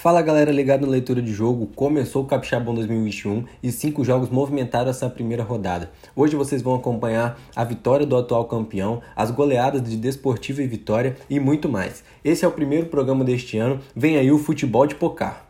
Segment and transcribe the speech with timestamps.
[0.00, 4.88] Fala galera ligado na leitura de jogo, começou o Capixabão 2021 e cinco jogos movimentaram
[4.88, 5.90] essa primeira rodada.
[6.16, 11.18] Hoje vocês vão acompanhar a vitória do atual campeão, as goleadas de Desportivo e Vitória
[11.28, 12.02] e muito mais.
[12.24, 15.49] Esse é o primeiro programa deste ano, vem aí o futebol de pocar.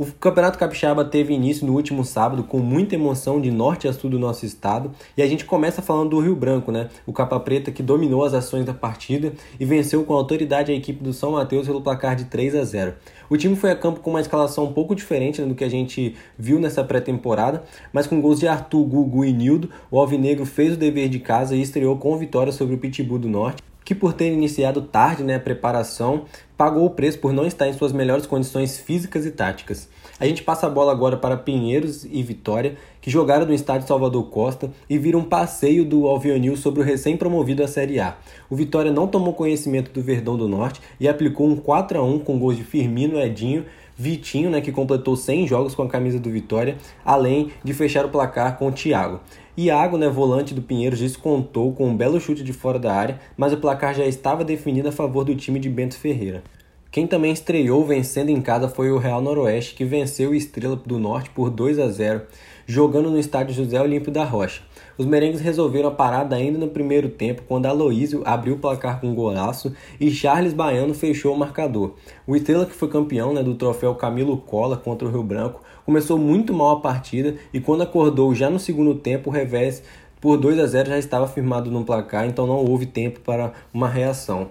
[0.00, 4.08] O Campeonato Capixaba teve início no último sábado com muita emoção de norte a sul
[4.08, 6.88] do nosso estado e a gente começa falando do Rio Branco, né?
[7.04, 11.02] O Capa Preta que dominou as ações da partida e venceu com autoridade a equipe
[11.02, 12.94] do São Mateus pelo placar de 3 a 0.
[13.28, 15.68] O time foi a campo com uma escalação um pouco diferente né, do que a
[15.68, 20.74] gente viu nessa pré-temporada, mas com gols de Arthur, Gugu e Nildo, o Alvinegro fez
[20.74, 24.12] o dever de casa e estreou com vitória sobre o Pitbull do Norte que por
[24.12, 26.26] ter iniciado tarde né, a preparação,
[26.58, 29.88] pagou o preço por não estar em suas melhores condições físicas e táticas.
[30.20, 34.28] A gente passa a bola agora para Pinheiros e Vitória, que jogaram no estádio Salvador
[34.28, 38.18] Costa e viram um passeio do Alvionil sobre o recém-promovido à Série A.
[38.50, 42.18] O Vitória não tomou conhecimento do Verdão do Norte e aplicou um 4 a 1
[42.18, 43.64] com gols de Firmino, Edinho,
[43.98, 48.08] Vitinho, né, que completou 100 jogos com a camisa do Vitória, além de fechar o
[48.08, 49.20] placar com o Thiago.
[49.56, 53.52] Iago, né, volante do Pinheiros, descontou com um belo chute de fora da área, mas
[53.52, 56.44] o placar já estava definido a favor do time de Bento Ferreira.
[56.90, 60.98] Quem também estreou vencendo em casa foi o Real Noroeste, que venceu o Estrela do
[60.98, 62.22] Norte por 2 a 0,
[62.66, 64.62] jogando no estádio José Olímpio da Rocha.
[64.96, 69.08] Os merengues resolveram a parada ainda no primeiro tempo, quando Aloísio abriu o placar com
[69.08, 71.92] um golaço e Charles Baiano fechou o marcador.
[72.26, 76.16] O Estrela, que foi campeão né, do troféu Camilo Cola contra o Rio Branco, começou
[76.16, 79.82] muito mal a partida e quando acordou já no segundo tempo, o revés
[80.22, 83.90] por 2 a 0 já estava firmado no placar, então não houve tempo para uma
[83.90, 84.50] reação.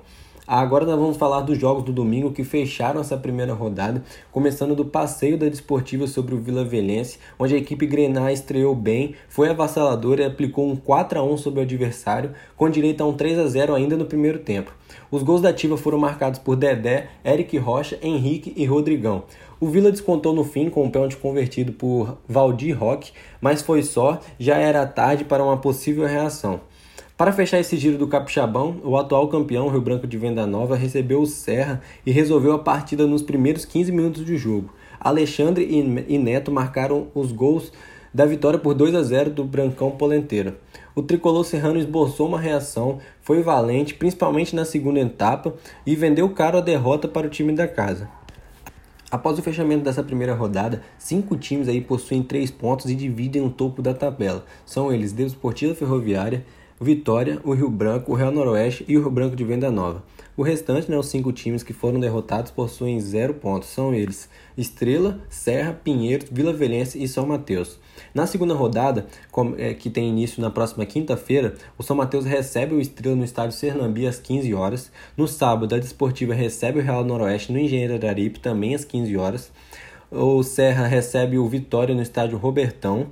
[0.49, 4.85] Agora nós vamos falar dos jogos do domingo que fecharam essa primeira rodada, começando do
[4.85, 10.21] passeio da Desportiva sobre o Vila Velhense, onde a equipe Grená estreou bem, foi avassaladora
[10.21, 13.47] e aplicou um 4 a 1 sobre o adversário, com direito a um 3 a
[13.47, 14.71] 0 ainda no primeiro tempo.
[15.11, 19.23] Os gols da Ativa foram marcados por Dedé, Eric Rocha, Henrique e Rodrigão.
[19.59, 24.21] O Vila descontou no fim com um pênalti convertido por Valdir Roque, mas foi só,
[24.39, 26.61] já era tarde para uma possível reação.
[27.17, 31.19] Para fechar esse giro do Capixabão, o atual campeão Rio Branco de Venda Nova recebeu
[31.19, 34.69] o Serra e resolveu a partida nos primeiros 15 minutos de jogo.
[34.99, 35.67] Alexandre
[36.07, 37.73] e Neto marcaram os gols
[38.13, 40.57] da vitória por 2 a 0 do Brancão Polenteiro.
[40.93, 45.55] O tricolor serrano esboçou uma reação, foi valente, principalmente na segunda etapa,
[45.87, 48.07] e vendeu caro a derrota para o time da casa.
[49.09, 53.49] Após o fechamento dessa primeira rodada, cinco times aí possuem três pontos e dividem o
[53.49, 54.45] topo da tabela.
[54.67, 56.45] São eles Desportiva Ferroviária,
[56.79, 60.03] Vitória, o Rio Branco, o Real Noroeste e o Rio Branco de Venda Nova.
[60.37, 63.69] O restante, né, os cinco times que foram derrotados, possuem zero pontos.
[63.69, 67.79] São eles Estrela, Serra, Pinheiros, Vila Velhense e São Mateus.
[68.13, 69.07] Na segunda rodada,
[69.57, 73.57] é, que tem início na próxima quinta-feira, o São Mateus recebe o Estrela no estádio
[73.57, 74.91] Sernambi às 15 horas.
[75.17, 79.51] No sábado, a Desportiva recebe o Real Noroeste no Engenheiro Araripe também às 15 horas.
[80.11, 83.07] O Serra recebe o Vitória no estádio Robertão.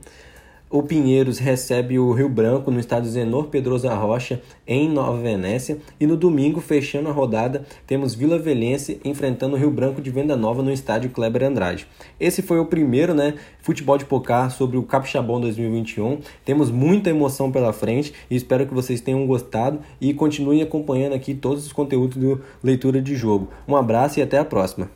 [0.68, 5.78] O Pinheiros recebe o Rio Branco no estádio Zenor Pedrosa Rocha, em Nova Venécia.
[6.00, 10.36] E no domingo, fechando a rodada, temos Vila Velhense enfrentando o Rio Branco de Venda
[10.36, 11.88] Nova no estádio Kleber Andrade.
[12.20, 16.20] Esse foi o primeiro né, futebol de pocar sobre o Capixabão 2021.
[16.44, 21.36] Temos muita emoção pela frente e espero que vocês tenham gostado e continuem acompanhando aqui
[21.36, 23.50] todos os conteúdos do Leitura de Jogo.
[23.68, 24.90] Um abraço e até a próxima.